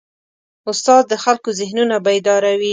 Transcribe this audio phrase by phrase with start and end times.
[0.69, 2.69] استاد د خلکو ذهنونه بیداروي.